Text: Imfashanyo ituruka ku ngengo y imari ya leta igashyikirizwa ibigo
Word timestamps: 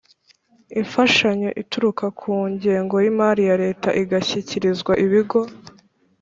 Imfashanyo 0.79 1.49
ituruka 1.61 2.05
ku 2.19 2.31
ngengo 2.53 2.95
y 3.03 3.07
imari 3.11 3.41
ya 3.49 3.55
leta 3.63 3.89
igashyikirizwa 4.01 4.93
ibigo 5.05 5.39